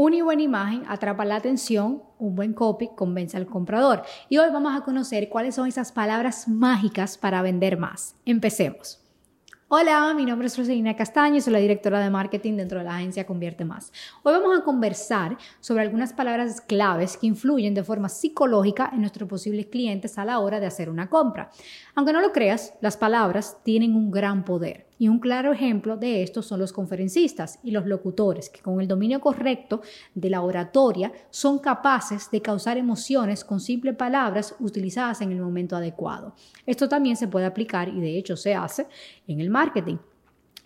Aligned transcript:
Una 0.00 0.22
buena 0.22 0.42
imagen 0.42 0.84
atrapa 0.86 1.24
la 1.24 1.34
atención, 1.34 2.04
un 2.20 2.36
buen 2.36 2.52
copy 2.52 2.90
convence 2.94 3.36
al 3.36 3.46
comprador. 3.46 4.02
Y 4.28 4.38
hoy 4.38 4.48
vamos 4.52 4.72
a 4.76 4.84
conocer 4.84 5.28
cuáles 5.28 5.56
son 5.56 5.66
esas 5.66 5.90
palabras 5.90 6.46
mágicas 6.46 7.18
para 7.18 7.42
vender 7.42 7.78
más. 7.78 8.14
Empecemos. 8.24 9.00
Hola, 9.66 10.14
mi 10.14 10.24
nombre 10.24 10.46
es 10.46 10.56
Rosalina 10.56 10.94
Castaño, 10.94 11.40
soy 11.40 11.52
la 11.52 11.58
directora 11.58 11.98
de 11.98 12.10
marketing 12.10 12.58
dentro 12.58 12.78
de 12.78 12.84
la 12.84 12.94
agencia 12.94 13.26
Convierte 13.26 13.64
Más. 13.64 13.92
Hoy 14.22 14.34
vamos 14.34 14.56
a 14.56 14.62
conversar 14.62 15.36
sobre 15.58 15.82
algunas 15.82 16.12
palabras 16.12 16.60
claves 16.60 17.16
que 17.16 17.26
influyen 17.26 17.74
de 17.74 17.82
forma 17.82 18.08
psicológica 18.08 18.90
en 18.92 19.00
nuestros 19.00 19.28
posibles 19.28 19.66
clientes 19.66 20.16
a 20.16 20.24
la 20.24 20.38
hora 20.38 20.60
de 20.60 20.66
hacer 20.66 20.90
una 20.90 21.10
compra. 21.10 21.50
Aunque 21.96 22.12
no 22.12 22.20
lo 22.20 22.30
creas, 22.30 22.72
las 22.80 22.96
palabras 22.96 23.58
tienen 23.64 23.96
un 23.96 24.12
gran 24.12 24.44
poder. 24.44 24.87
Y 24.98 25.08
un 25.08 25.20
claro 25.20 25.52
ejemplo 25.52 25.96
de 25.96 26.22
esto 26.22 26.42
son 26.42 26.60
los 26.60 26.72
conferencistas 26.72 27.60
y 27.62 27.70
los 27.70 27.86
locutores, 27.86 28.50
que 28.50 28.60
con 28.60 28.80
el 28.80 28.88
dominio 28.88 29.20
correcto 29.20 29.80
de 30.14 30.30
la 30.30 30.42
oratoria 30.42 31.12
son 31.30 31.58
capaces 31.58 32.30
de 32.30 32.42
causar 32.42 32.76
emociones 32.78 33.44
con 33.44 33.60
simples 33.60 33.96
palabras 33.96 34.56
utilizadas 34.58 35.20
en 35.20 35.32
el 35.32 35.40
momento 35.40 35.76
adecuado. 35.76 36.34
Esto 36.66 36.88
también 36.88 37.16
se 37.16 37.28
puede 37.28 37.46
aplicar 37.46 37.88
y 37.88 38.00
de 38.00 38.18
hecho 38.18 38.36
se 38.36 38.54
hace 38.54 38.86
en 39.26 39.40
el 39.40 39.50
marketing. 39.50 39.96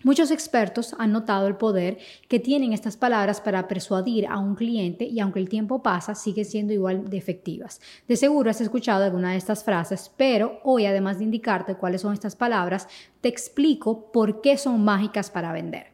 Muchos 0.03 0.31
expertos 0.31 0.95
han 0.99 1.13
notado 1.13 1.47
el 1.47 1.55
poder 1.55 1.97
que 2.27 2.39
tienen 2.39 2.73
estas 2.73 2.97
palabras 2.97 3.39
para 3.39 3.69
persuadir 3.69 4.27
a 4.27 4.37
un 4.37 4.55
cliente 4.55 5.05
y 5.05 5.21
aunque 5.21 5.39
el 5.39 5.47
tiempo 5.47 5.81
pasa, 5.81 6.13
siguen 6.13 6.43
siendo 6.43 6.73
igual 6.73 7.09
de 7.09 7.17
efectivas. 7.17 7.79
De 8.07 8.17
seguro 8.17 8.49
has 8.49 8.59
escuchado 8.59 9.05
alguna 9.05 9.31
de 9.31 9.37
estas 9.37 9.63
frases, 9.63 10.11
pero 10.17 10.59
hoy 10.63 10.85
además 10.85 11.19
de 11.19 11.23
indicarte 11.23 11.75
cuáles 11.75 12.01
son 12.01 12.13
estas 12.13 12.35
palabras, 12.35 12.87
te 13.21 13.29
explico 13.29 14.11
por 14.11 14.41
qué 14.41 14.57
son 14.57 14.83
mágicas 14.83 15.31
para 15.31 15.53
vender. 15.53 15.93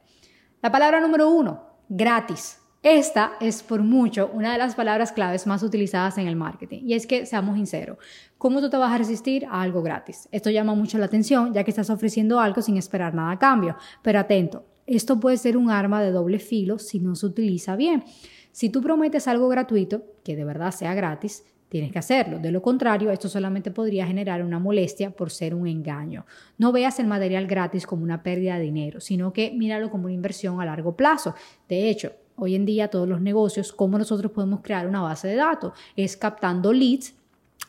La 0.62 0.72
palabra 0.72 1.00
número 1.00 1.30
uno, 1.30 1.64
gratis. 1.88 2.59
Esta 2.82 3.34
es 3.42 3.62
por 3.62 3.84
mucho 3.84 4.32
una 4.34 4.54
de 4.54 4.58
las 4.58 4.74
palabras 4.74 5.12
claves 5.12 5.46
más 5.46 5.64
utilizadas 5.64 6.18
en 6.18 6.28
el 6.28 6.38
marketing. 6.38 6.84
Y 6.86 6.94
es 6.94 7.08
que, 7.08 7.26
seamos 7.26 7.56
sinceros, 7.56 7.98
¿cómo 8.38 8.62
tú 8.62 8.70
te 8.70 8.78
vas 8.78 8.94
a 8.94 8.98
resistir 8.98 9.46
a 9.48 9.62
algo 9.62 9.82
gratis? 9.82 10.30
Esto 10.32 10.50
llama 10.50 10.74
mucho 10.76 10.98
la 10.98 11.08
atención 11.08 11.54
ya 11.54 11.66
que 11.66 11.72
estás 11.72 11.90
ofreciendo 11.90 12.40
algo 12.40 12.62
sin 12.62 12.78
esperar 12.78 13.14
nada 13.14 13.32
a 13.32 13.40
cambio. 13.40 13.76
Pero 14.02 14.20
atento, 14.20 14.64
esto 14.88 15.20
puede 15.20 15.36
ser 15.36 15.58
un 15.58 15.70
arma 15.70 16.02
de 16.02 16.12
doble 16.12 16.40
filo 16.40 16.80
si 16.80 17.02
no 17.02 17.16
se 17.16 17.26
utiliza 17.26 17.76
bien. 17.76 18.06
Si 18.54 18.70
tú 18.70 18.82
prometes 18.82 19.28
algo 19.28 19.50
gratuito, 19.50 20.04
que 20.24 20.38
de 20.38 20.46
verdad 20.46 20.72
sea 20.72 20.94
gratis, 20.94 21.44
tienes 21.68 21.92
que 21.92 22.00
hacerlo. 22.00 22.40
De 22.40 22.50
lo 22.50 22.62
contrario, 22.62 23.12
esto 23.12 23.28
solamente 23.28 23.72
podría 23.72 24.08
generar 24.08 24.42
una 24.42 24.58
molestia 24.58 25.12
por 25.12 25.32
ser 25.32 25.54
un 25.54 25.68
engaño. 25.68 26.26
No 26.58 26.72
veas 26.72 26.98
el 27.00 27.08
material 27.08 27.46
gratis 27.46 27.86
como 27.86 28.04
una 28.04 28.24
pérdida 28.24 28.56
de 28.56 28.64
dinero, 28.64 29.02
sino 29.02 29.34
que 29.34 29.52
míralo 29.52 29.92
como 29.92 30.06
una 30.06 30.14
inversión 30.14 30.62
a 30.62 30.66
largo 30.66 30.96
plazo. 30.96 31.36
De 31.68 31.90
hecho, 31.90 32.14
hoy 32.40 32.56
en 32.56 32.66
día 32.66 32.90
todos 32.90 33.08
los 33.08 33.22
negocios, 33.22 33.72
cómo 33.72 33.98
nosotros 33.98 34.32
podemos 34.32 34.62
crear 34.62 34.88
una 34.88 35.02
base 35.02 35.28
de 35.28 35.36
datos, 35.36 35.74
es 35.96 36.18
captando 36.18 36.74
leads, 36.74 37.14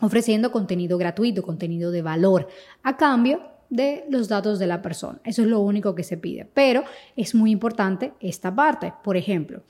ofreciendo 0.00 0.50
contenido 0.52 0.98
gratuito, 0.98 1.42
contenido 1.42 1.90
de 1.90 2.02
valor, 2.02 2.48
a 2.82 2.96
cambio 2.96 3.49
de 3.70 4.04
los 4.10 4.28
datos 4.28 4.58
de 4.58 4.66
la 4.66 4.82
persona. 4.82 5.20
Eso 5.24 5.42
es 5.42 5.48
lo 5.48 5.60
único 5.60 5.94
que 5.94 6.02
se 6.02 6.16
pide. 6.16 6.46
Pero 6.52 6.84
es 7.16 7.34
muy 7.34 7.52
importante 7.52 8.12
esta 8.20 8.54
parte. 8.54 8.92
Por 9.02 9.16
ejemplo, 9.16 9.62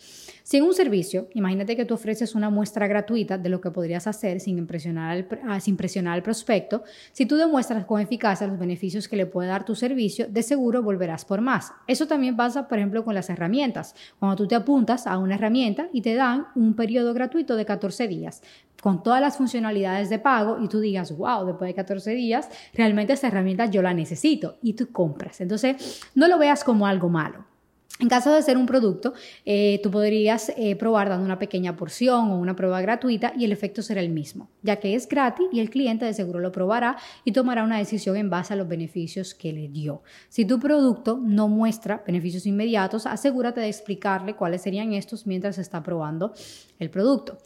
si 0.42 0.56
en 0.56 0.64
un 0.64 0.74
servicio, 0.74 1.28
imagínate 1.34 1.76
que 1.76 1.84
tú 1.84 1.94
ofreces 1.94 2.34
una 2.34 2.50
muestra 2.50 2.88
gratuita 2.88 3.38
de 3.38 3.48
lo 3.50 3.60
que 3.60 3.70
podrías 3.70 4.06
hacer 4.06 4.40
sin 4.40 4.58
impresionar 4.58 5.10
al, 5.12 5.28
ah, 5.46 5.60
sin 5.60 5.76
presionar 5.76 6.14
al 6.14 6.22
prospecto, 6.22 6.82
si 7.12 7.26
tú 7.26 7.36
demuestras 7.36 7.84
con 7.84 8.00
eficacia 8.00 8.46
los 8.46 8.58
beneficios 8.58 9.06
que 9.06 9.16
le 9.16 9.26
puede 9.26 9.48
dar 9.48 9.64
tu 9.64 9.74
servicio, 9.74 10.26
de 10.28 10.42
seguro 10.42 10.82
volverás 10.82 11.24
por 11.24 11.40
más. 11.40 11.72
Eso 11.86 12.06
también 12.06 12.36
pasa, 12.36 12.66
por 12.66 12.78
ejemplo, 12.78 13.04
con 13.04 13.14
las 13.14 13.30
herramientas. 13.30 13.94
Cuando 14.18 14.36
tú 14.36 14.48
te 14.48 14.54
apuntas 14.54 15.06
a 15.06 15.18
una 15.18 15.34
herramienta 15.34 15.88
y 15.92 16.00
te 16.00 16.14
dan 16.14 16.46
un 16.56 16.74
periodo 16.74 17.12
gratuito 17.12 17.54
de 17.56 17.66
14 17.66 18.08
días, 18.08 18.42
con 18.80 19.02
todas 19.02 19.20
las 19.20 19.36
funcionalidades 19.36 20.08
de 20.10 20.18
pago 20.18 20.58
y 20.62 20.68
tú 20.68 20.80
digas, 20.80 21.16
wow, 21.16 21.44
después 21.44 21.68
de 21.68 21.74
14 21.74 22.12
días, 22.12 22.48
realmente 22.74 23.12
esta 23.12 23.28
herramienta 23.28 23.66
yo 23.66 23.82
la 23.82 23.89
necesito 23.94 24.56
y 24.62 24.74
tú 24.74 24.90
compras. 24.90 25.40
Entonces, 25.40 26.00
no 26.14 26.28
lo 26.28 26.38
veas 26.38 26.64
como 26.64 26.86
algo 26.86 27.08
malo. 27.08 27.44
En 28.00 28.08
caso 28.08 28.32
de 28.32 28.40
ser 28.40 28.56
un 28.56 28.64
producto, 28.64 29.12
eh, 29.44 29.78
tú 29.82 29.90
podrías 29.90 30.50
eh, 30.56 30.74
probar 30.74 31.10
dando 31.10 31.26
una 31.26 31.38
pequeña 31.38 31.76
porción 31.76 32.30
o 32.30 32.38
una 32.38 32.56
prueba 32.56 32.80
gratuita 32.80 33.34
y 33.36 33.44
el 33.44 33.52
efecto 33.52 33.82
será 33.82 34.00
el 34.00 34.08
mismo, 34.08 34.48
ya 34.62 34.76
que 34.76 34.94
es 34.94 35.06
gratis 35.06 35.46
y 35.52 35.60
el 35.60 35.68
cliente 35.68 36.06
de 36.06 36.14
seguro 36.14 36.40
lo 36.40 36.50
probará 36.50 36.96
y 37.24 37.32
tomará 37.32 37.62
una 37.62 37.76
decisión 37.76 38.16
en 38.16 38.30
base 38.30 38.54
a 38.54 38.56
los 38.56 38.68
beneficios 38.68 39.34
que 39.34 39.52
le 39.52 39.68
dio. 39.68 40.02
Si 40.30 40.46
tu 40.46 40.58
producto 40.58 41.20
no 41.22 41.48
muestra 41.48 42.02
beneficios 42.06 42.46
inmediatos, 42.46 43.04
asegúrate 43.04 43.60
de 43.60 43.68
explicarle 43.68 44.34
cuáles 44.34 44.62
serían 44.62 44.94
estos 44.94 45.26
mientras 45.26 45.58
está 45.58 45.82
probando 45.82 46.32
el 46.78 46.88
producto. 46.88 47.36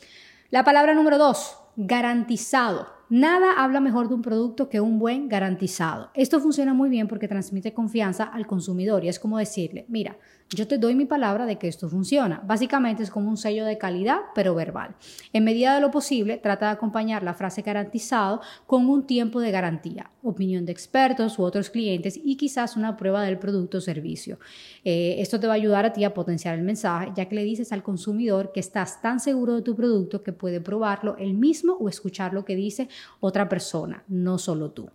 La 0.50 0.62
palabra 0.62 0.94
número 0.94 1.18
dos, 1.18 1.56
garantizado. 1.74 2.93
Nada 3.10 3.62
habla 3.62 3.80
mejor 3.80 4.08
de 4.08 4.14
un 4.14 4.22
producto 4.22 4.70
que 4.70 4.80
un 4.80 4.98
buen 4.98 5.28
garantizado. 5.28 6.10
Esto 6.14 6.40
funciona 6.40 6.72
muy 6.72 6.88
bien 6.88 7.06
porque 7.06 7.28
transmite 7.28 7.74
confianza 7.74 8.24
al 8.24 8.46
consumidor 8.46 9.04
y 9.04 9.08
es 9.08 9.18
como 9.18 9.36
decirle, 9.36 9.84
mira, 9.88 10.16
yo 10.50 10.68
te 10.68 10.78
doy 10.78 10.94
mi 10.94 11.04
palabra 11.04 11.46
de 11.46 11.58
que 11.58 11.68
esto 11.68 11.88
funciona. 11.88 12.42
Básicamente 12.46 13.02
es 13.02 13.10
como 13.10 13.28
un 13.28 13.36
sello 13.36 13.64
de 13.64 13.78
calidad, 13.78 14.20
pero 14.34 14.54
verbal. 14.54 14.94
En 15.32 15.44
medida 15.44 15.74
de 15.74 15.80
lo 15.80 15.90
posible, 15.90 16.36
trata 16.36 16.66
de 16.66 16.72
acompañar 16.72 17.22
la 17.22 17.34
frase 17.34 17.62
garantizado 17.62 18.40
con 18.66 18.88
un 18.88 19.06
tiempo 19.06 19.40
de 19.40 19.50
garantía, 19.50 20.10
opinión 20.22 20.64
de 20.64 20.72
expertos 20.72 21.38
u 21.38 21.42
otros 21.42 21.70
clientes 21.70 22.18
y 22.22 22.36
quizás 22.36 22.76
una 22.76 22.96
prueba 22.96 23.22
del 23.22 23.38
producto 23.38 23.78
o 23.78 23.80
servicio. 23.80 24.38
Eh, 24.84 25.16
esto 25.18 25.40
te 25.40 25.46
va 25.46 25.54
a 25.54 25.56
ayudar 25.56 25.86
a 25.86 25.92
ti 25.92 26.04
a 26.04 26.14
potenciar 26.14 26.56
el 26.56 26.64
mensaje, 26.64 27.12
ya 27.16 27.26
que 27.26 27.34
le 27.34 27.44
dices 27.44 27.72
al 27.72 27.82
consumidor 27.82 28.52
que 28.52 28.60
estás 28.60 29.00
tan 29.02 29.20
seguro 29.20 29.54
de 29.54 29.62
tu 29.62 29.74
producto 29.74 30.22
que 30.22 30.32
puede 30.32 30.60
probarlo 30.60 31.16
él 31.16 31.34
mismo 31.34 31.74
o 31.74 31.88
escuchar 31.88 32.32
lo 32.32 32.44
que 32.44 32.54
dice 32.54 32.88
otra 33.20 33.48
persona, 33.48 34.04
no 34.08 34.38
solo 34.38 34.70
tú. 34.70 34.90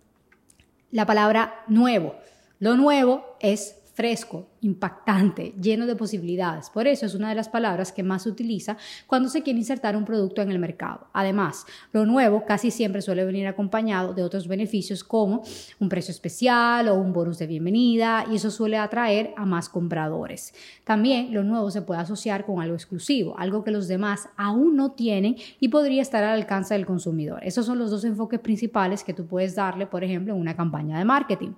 La 0.90 1.06
palabra 1.06 1.64
nuevo. 1.68 2.16
Lo 2.58 2.76
nuevo 2.76 3.36
es 3.40 3.76
fresco, 3.94 4.48
impactante, 4.62 5.54
lleno 5.60 5.86
de 5.86 5.96
posibilidades. 5.96 6.70
Por 6.70 6.86
eso 6.86 7.06
es 7.06 7.14
una 7.14 7.28
de 7.28 7.34
las 7.34 7.48
palabras 7.48 7.92
que 7.92 8.02
más 8.02 8.22
se 8.22 8.28
utiliza 8.28 8.76
cuando 9.06 9.28
se 9.28 9.42
quiere 9.42 9.58
insertar 9.58 9.96
un 9.96 10.04
producto 10.04 10.42
en 10.42 10.50
el 10.50 10.58
mercado. 10.58 11.06
Además, 11.12 11.66
lo 11.92 12.04
nuevo 12.06 12.44
casi 12.44 12.70
siempre 12.70 13.02
suele 13.02 13.24
venir 13.24 13.46
acompañado 13.46 14.12
de 14.14 14.22
otros 14.22 14.48
beneficios 14.48 15.04
como 15.04 15.42
un 15.78 15.88
precio 15.88 16.12
especial 16.12 16.88
o 16.88 16.94
un 16.94 17.12
bonus 17.12 17.38
de 17.38 17.46
bienvenida 17.46 18.26
y 18.30 18.36
eso 18.36 18.50
suele 18.50 18.76
atraer 18.76 19.32
a 19.36 19.46
más 19.46 19.68
compradores. 19.68 20.52
También 20.84 21.32
lo 21.32 21.42
nuevo 21.42 21.70
se 21.70 21.82
puede 21.82 22.00
asociar 22.00 22.44
con 22.44 22.60
algo 22.60 22.74
exclusivo, 22.74 23.38
algo 23.38 23.64
que 23.64 23.70
los 23.70 23.88
demás 23.88 24.28
aún 24.36 24.76
no 24.76 24.92
tienen 24.92 25.36
y 25.58 25.68
podría 25.68 26.02
estar 26.02 26.22
al 26.22 26.38
alcance 26.38 26.74
del 26.74 26.86
consumidor. 26.86 27.40
Esos 27.42 27.66
son 27.66 27.78
los 27.78 27.90
dos 27.90 28.04
enfoques 28.04 28.40
principales 28.40 29.04
que 29.04 29.14
tú 29.14 29.26
puedes 29.26 29.54
darle, 29.54 29.86
por 29.86 30.04
ejemplo, 30.04 30.34
en 30.34 30.40
una 30.40 30.56
campaña 30.56 30.98
de 30.98 31.04
marketing. 31.04 31.52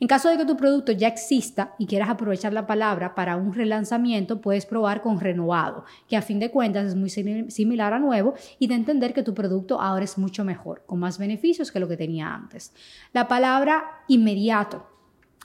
En 0.00 0.06
caso 0.06 0.28
de 0.28 0.36
que 0.36 0.44
tu 0.44 0.56
producto 0.56 0.92
ya 0.92 1.08
exista 1.08 1.74
y 1.76 1.86
quieras 1.86 2.08
aprovechar 2.08 2.37
la 2.44 2.66
palabra 2.66 3.14
para 3.14 3.36
un 3.36 3.52
relanzamiento, 3.52 4.40
puedes 4.40 4.66
probar 4.66 5.02
con 5.02 5.20
renovado, 5.20 5.84
que 6.08 6.16
a 6.16 6.22
fin 6.22 6.38
de 6.38 6.50
cuentas 6.50 6.86
es 6.86 6.94
muy 6.94 7.10
similar 7.10 7.92
a 7.92 7.98
nuevo 7.98 8.34
y 8.58 8.66
de 8.66 8.74
entender 8.74 9.12
que 9.12 9.22
tu 9.22 9.34
producto 9.34 9.80
ahora 9.80 10.04
es 10.04 10.18
mucho 10.18 10.44
mejor, 10.44 10.82
con 10.86 10.98
más 10.98 11.18
beneficios 11.18 11.72
que 11.72 11.80
lo 11.80 11.88
que 11.88 11.96
tenía 11.96 12.34
antes. 12.34 12.72
La 13.12 13.28
palabra 13.28 13.84
inmediato 14.08 14.97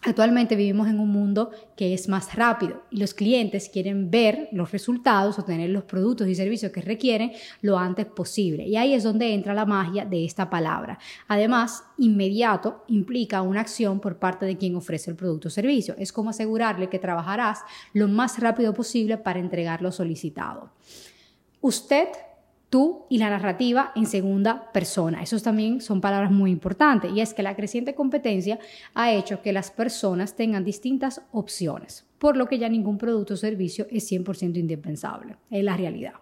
Actualmente 0.06 0.58
vivimos 0.58 0.90
en 0.90 1.00
un 1.00 1.10
mundo 1.10 1.52
que 1.78 1.94
es 1.94 2.10
más 2.10 2.36
rápido 2.36 2.84
y 2.92 2.98
los 2.98 3.14
clientes 3.14 3.70
quieren 3.70 4.12
ver 4.12 4.50
los 4.52 4.72
resultados 4.72 5.40
o 5.40 5.46
tener 5.46 5.70
los 5.70 5.86
productos 5.86 6.28
y 6.28 6.36
servicios 6.36 6.74
que 6.74 6.82
requieren 6.82 7.32
lo 7.62 7.78
antes 7.78 8.06
posible. 8.06 8.68
Y 8.68 8.76
ahí 8.76 8.94
es 8.94 9.04
donde 9.04 9.34
entra 9.34 9.54
la 9.54 9.66
magia 9.66 10.04
de 10.04 10.26
esta 10.26 10.50
palabra. 10.50 11.00
Además, 11.30 11.84
inmediato 11.98 12.84
implica 12.88 13.42
una 13.42 13.62
acción 13.62 14.02
por 14.02 14.18
parte 14.18 14.46
de 14.46 14.58
quien 14.58 14.76
ofrece 14.76 15.10
el 15.10 15.16
producto 15.16 15.48
o 15.48 15.52
servicio. 15.52 15.96
Es 15.98 16.12
como 16.12 16.32
asegurarle 16.32 16.90
que 16.90 17.00
trabajarás 17.00 17.62
lo 17.94 18.10
más 18.10 18.40
rápido 18.40 18.74
posible 18.74 19.18
para 19.18 19.40
entregar 19.40 19.82
lo 19.82 19.92
solicitado. 19.94 20.70
Usted 21.62 22.10
tú 22.74 23.06
y 23.08 23.20
la 23.20 23.30
narrativa 23.30 23.92
en 23.96 24.08
segunda 24.08 24.72
persona. 24.72 25.22
Esos 25.22 25.44
también 25.44 25.80
son 25.80 26.02
palabras 26.02 26.32
muy 26.32 26.50
importantes 26.50 27.12
y 27.14 27.22
es 27.22 27.36
que 27.36 27.44
la 27.44 27.56
creciente 27.56 27.94
competencia 27.94 28.58
ha 28.96 29.14
hecho 29.14 29.44
que 29.44 29.54
las 29.54 29.70
personas 29.70 30.36
tengan 30.36 30.64
distintas 30.64 31.22
opciones, 31.32 32.04
por 32.18 32.36
lo 32.36 32.48
que 32.48 32.58
ya 32.58 32.68
ningún 32.70 32.98
producto 32.98 33.36
o 33.36 33.38
servicio 33.38 33.86
es 33.92 34.12
100% 34.12 34.58
indispensable, 34.58 35.36
es 35.52 35.64
la 35.64 35.78
realidad. 35.78 36.14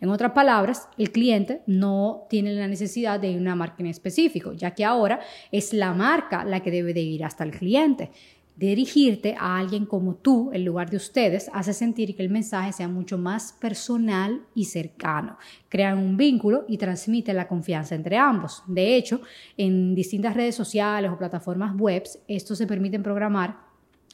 En 0.00 0.10
otras 0.10 0.30
palabras, 0.30 0.88
el 0.98 1.10
cliente 1.10 1.62
no 1.66 2.28
tiene 2.30 2.52
la 2.52 2.68
necesidad 2.68 3.18
de 3.18 3.36
una 3.36 3.56
marca 3.56 3.78
en 3.80 3.86
específico, 3.86 4.52
ya 4.52 4.76
que 4.76 4.84
ahora 4.84 5.18
es 5.50 5.72
la 5.72 5.94
marca 5.94 6.44
la 6.44 6.60
que 6.60 6.70
debe 6.70 6.94
de 6.94 7.00
ir 7.00 7.24
hasta 7.24 7.42
el 7.42 7.50
cliente 7.50 8.12
dirigirte 8.58 9.36
a 9.38 9.56
alguien 9.56 9.86
como 9.86 10.16
tú 10.16 10.50
en 10.52 10.64
lugar 10.64 10.90
de 10.90 10.96
ustedes 10.96 11.48
hace 11.52 11.72
sentir 11.72 12.16
que 12.16 12.24
el 12.24 12.28
mensaje 12.28 12.72
sea 12.72 12.88
mucho 12.88 13.16
más 13.16 13.52
personal 13.52 14.42
y 14.52 14.64
cercano. 14.64 15.38
Crean 15.68 15.98
un 15.98 16.16
vínculo 16.16 16.64
y 16.66 16.76
transmite 16.76 17.32
la 17.32 17.46
confianza 17.46 17.94
entre 17.94 18.16
ambos. 18.16 18.64
De 18.66 18.96
hecho, 18.96 19.20
en 19.56 19.94
distintas 19.94 20.34
redes 20.34 20.56
sociales 20.56 21.10
o 21.12 21.18
plataformas 21.18 21.76
web, 21.76 22.02
esto 22.26 22.56
se 22.56 22.66
permiten 22.66 23.04
programar 23.04 23.67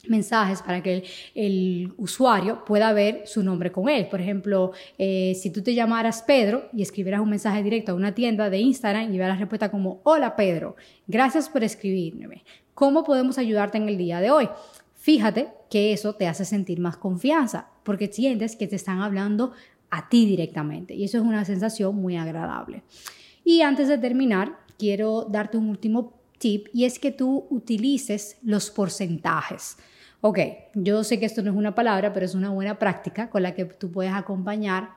mensajes 0.09 0.61
para 0.61 0.81
que 0.81 1.03
el, 1.33 1.93
usuario 1.97 2.63
pueda 2.65 2.93
ver 2.93 3.23
su 3.25 3.43
nombre 3.43 3.71
con 3.71 3.89
él. 3.89 4.07
Por 4.07 4.21
ejemplo, 4.21 4.71
eh, 4.97 5.33
si 5.35 5.49
tú 5.49 5.61
te 5.61 5.73
llamaras 5.73 6.21
Pedro 6.23 6.69
y 6.73 6.81
escribieras 6.81 7.21
un 7.21 7.29
mensaje 7.29 7.63
directo 7.63 7.91
a 7.91 7.95
una 7.95 8.13
tienda 8.13 8.49
de 8.49 8.59
Instagram 8.59 9.13
y 9.13 9.17
veas 9.17 9.29
la 9.29 9.35
respuesta 9.35 9.69
como, 9.69 10.01
hola 10.03 10.35
Pedro, 10.35 10.75
gracias 11.07 11.49
por 11.49 11.63
escribirme. 11.63 12.43
¿Cómo 12.73 13.03
podemos 13.03 13.37
ayudarte 13.37 13.77
en 13.77 13.87
el 13.87 13.97
día 13.97 14.19
de 14.19 14.31
hoy? 14.31 14.49
Fíjate 14.95 15.49
que 15.69 15.93
eso 15.93 16.15
te 16.15 16.27
hace 16.27 16.45
sentir 16.45 16.79
más 16.79 16.97
confianza 16.97 17.69
porque 17.83 18.11
sientes 18.11 18.55
que 18.55 18.67
te 18.67 18.75
están 18.75 19.01
hablando 19.01 19.53
a 19.91 20.09
ti 20.09 20.25
directamente 20.25 20.93
y 20.95 21.03
eso 21.03 21.17
es 21.17 21.23
una 21.23 21.45
sensación 21.45 21.95
muy 21.95 22.17
agradable. 22.17 22.83
Y 23.43 23.61
antes 23.61 23.87
de 23.87 23.97
terminar, 23.97 24.57
quiero 24.77 25.25
darte 25.29 25.57
un 25.57 25.69
último 25.69 26.13
tip 26.37 26.67
y 26.73 26.85
es 26.85 26.99
que 26.99 27.11
tú 27.11 27.45
utilices 27.49 28.37
los 28.41 28.69
porcentajes. 28.71 29.77
Ok, 30.27 30.39
yo 30.73 31.03
sé 31.03 31.19
que 31.19 31.27
esto 31.27 31.43
no 31.43 31.51
es 31.51 31.55
una 31.55 31.75
palabra, 31.75 32.11
pero 32.11 32.25
es 32.25 32.33
una 32.33 32.49
buena 32.49 32.79
práctica 32.79 33.29
con 33.29 33.43
la 33.43 33.53
que 33.53 33.65
tú 33.65 33.91
puedes 33.91 34.11
acompañar 34.11 34.89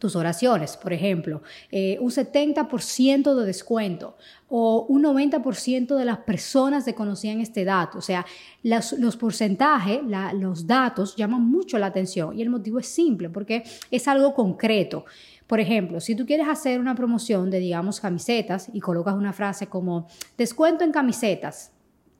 tus 0.00 0.16
oraciones, 0.16 0.76
por 0.76 0.92
ejemplo, 0.92 1.40
eh, 1.70 1.98
un 2.00 2.10
70% 2.10 3.36
de 3.36 3.46
descuento 3.46 4.16
o 4.48 4.84
un 4.88 5.04
90% 5.04 5.94
de 5.94 6.04
las 6.04 6.18
personas 6.18 6.84
desconocían 6.84 7.40
este 7.40 7.64
dato. 7.64 7.98
O 7.98 8.00
sea, 8.02 8.26
los, 8.64 9.16
porcentajes, 9.16 10.00
los 10.34 10.66
datos 10.66 11.14
llaman 11.14 11.42
mucho 11.48 11.78
la 11.78 11.86
atención 11.86 12.36
y 12.36 12.42
el 12.42 12.50
motivo 12.50 12.80
es 12.80 12.88
simple 12.88 13.30
porque 13.30 13.62
es 13.92 14.08
algo 14.08 14.34
concreto. 14.34 15.04
Por 15.46 15.60
ejemplo, 15.60 16.00
si 16.00 16.16
tú 16.16 16.26
quieres 16.26 16.48
hacer 16.48 16.80
una 16.80 16.96
promoción 16.96 17.50
de, 17.50 17.60
digamos, 17.60 18.00
camisetas 18.00 18.68
y 18.72 18.80
colocas 18.80 19.14
una 19.14 19.32
frase 19.32 19.68
como 19.68 20.08
descuento 20.36 20.82
en 20.82 20.90
camisetas, 20.90 21.70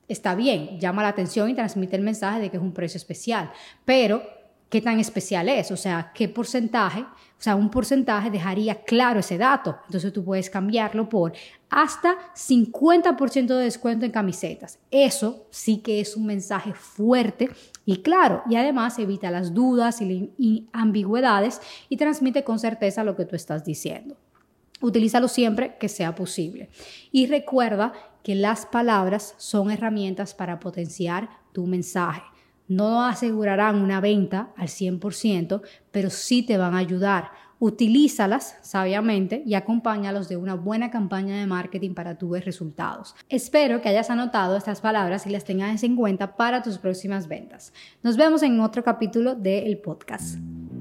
está 0.08 0.35
bien, 0.35 0.79
llama 0.79 1.03
la 1.03 1.08
atención 1.08 1.49
y 1.50 1.55
transmite 1.55 1.97
el 1.97 2.03
mensaje 2.03 2.41
de 2.41 2.50
que 2.50 2.56
es 2.56 2.62
un 2.62 2.73
precio 2.73 2.99
especial, 2.99 3.50
pero 3.85 4.23
qué 4.69 4.81
tan 4.81 4.99
especial 4.99 5.49
es, 5.49 5.70
o 5.70 5.76
sea, 5.76 6.12
qué 6.14 6.29
porcentaje, 6.29 7.00
o 7.00 7.43
sea, 7.43 7.55
un 7.55 7.70
porcentaje 7.70 8.31
dejaría 8.31 8.82
claro 8.82 9.20
ese 9.20 9.38
dato. 9.38 9.76
Entonces 9.87 10.12
tú 10.12 10.25
puedes 10.25 10.50
cambiarlo 10.50 11.08
por 11.08 11.32
hasta 11.70 12.17
50% 12.35 13.47
de 13.47 13.64
descuento 13.64 14.05
en 14.05 14.11
camisetas. 14.11 14.79
Eso 14.91 15.47
sí 15.50 15.79
que 15.79 16.00
es 16.00 16.17
un 16.17 16.26
mensaje 16.26 16.73
fuerte 16.73 17.50
y 17.85 17.99
claro, 17.99 18.43
y 18.49 18.56
además 18.56 18.99
evita 18.99 19.31
las 19.31 19.55
dudas 19.55 20.00
y 20.00 20.69
ambigüedades 20.73 21.61
y 21.88 21.97
transmite 21.97 22.43
con 22.43 22.59
certeza 22.59 23.05
lo 23.05 23.17
que 23.17 23.26
tú 23.26 23.37
estás 23.37 23.64
diciendo. 23.64 24.17
Utilízalo 24.81 25.28
siempre 25.28 25.76
que 25.78 25.88
sea 25.88 26.14
posible. 26.14 26.70
Y 27.12 27.26
recuerda 27.26 27.93
que 28.23 28.34
las 28.34 28.67
palabras 28.67 29.34
son 29.38 29.70
herramientas 29.70 30.34
para 30.34 30.61
potenciar 30.61 31.31
tu 31.52 31.67
mensaje 31.67 32.23
no 32.69 33.05
asegurarán 33.05 33.76
una 33.76 34.00
venta 34.00 34.50
al 34.56 34.69
100%, 34.69 35.62
pero 35.90 36.11
sí 36.11 36.43
te 36.43 36.56
van 36.56 36.75
a 36.75 36.78
ayudar. 36.78 37.31
Utilízalas 37.58 38.58
sabiamente 38.61 39.43
y 39.46 39.55
acompáñalos 39.55 40.28
de 40.28 40.37
una 40.37 40.55
buena 40.55 40.90
campaña 40.90 41.38
de 41.38 41.46
marketing 41.46 41.94
para 41.94 42.19
tu 42.19 42.28
ver 42.31 42.44
resultados. 42.44 43.14
Espero 43.31 43.81
que 43.81 43.88
hayas 43.88 44.11
anotado 44.11 44.56
estas 44.56 44.82
palabras 44.82 45.26
y 45.26 45.31
las 45.31 45.44
tengas 45.44 45.82
en 45.82 45.96
cuenta 45.96 46.37
para 46.37 46.62
tus 46.62 46.76
próximas 46.76 47.28
ventas. 47.28 47.73
Nos 48.02 48.17
vemos 48.19 48.43
en 48.43 48.61
otro 48.61 48.84
capítulo 48.84 49.34
del 49.34 49.78
podcast. 49.78 50.37